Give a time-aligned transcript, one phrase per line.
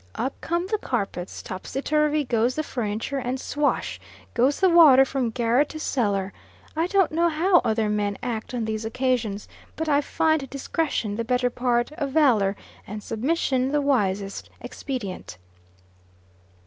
[0.15, 3.99] Up come the carpets, topsyturvy goes the furniture, and swash!
[4.33, 6.33] goes the water from garret to cellar.
[6.75, 11.23] I don't know how other men act on these occasions, but I find discretion the
[11.23, 12.55] better part of valor,
[12.87, 15.37] and submission the wisest expedient.